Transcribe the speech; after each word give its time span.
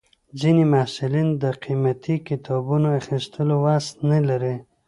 ځینې 0.39 0.63
محصلین 0.73 1.27
د 1.43 1.45
قیمتي 1.63 2.15
کتابونو 2.27 2.87
اخیستو 2.99 3.41
وس 3.63 3.85
نه 4.09 4.19
لري. 4.27 4.55